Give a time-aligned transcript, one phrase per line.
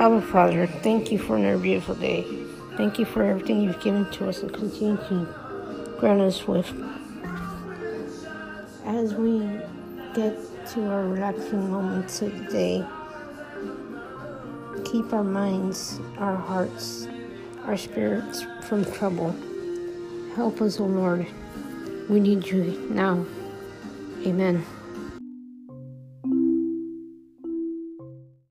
[0.00, 2.24] Abba Father, thank you for another beautiful day.
[2.78, 6.66] Thank you for everything you've given to us and continue to grant us with.
[8.86, 9.40] As we
[10.14, 12.86] get to our relaxing moments of the day,
[14.90, 17.06] keep our minds, our hearts,
[17.66, 19.36] our spirits from trouble.
[20.34, 21.26] Help us, O Lord.
[22.08, 23.26] We need you now.
[24.24, 24.64] Amen.